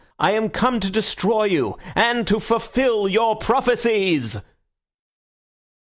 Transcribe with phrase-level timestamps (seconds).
[0.17, 4.39] I am come to destroy you, and to fulfil your prophecies.